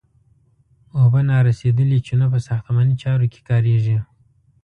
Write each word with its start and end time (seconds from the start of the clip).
اوبه 0.99 1.19
نارسیدلې 1.29 1.99
چونه 2.07 2.25
په 2.33 2.39
ساختماني 2.47 2.95
چارو 3.03 3.25
کې 3.33 3.41
کاریږي. 3.49 3.97